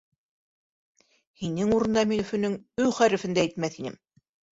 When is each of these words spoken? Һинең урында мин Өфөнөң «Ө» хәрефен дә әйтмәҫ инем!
Һинең 1.41 1.73
урында 1.75 2.03
мин 2.11 2.21
Өфөнөң 2.23 2.55
«Ө» 2.87 2.87
хәрефен 3.01 3.37
дә 3.39 3.43
әйтмәҫ 3.45 3.77
инем! 3.83 4.01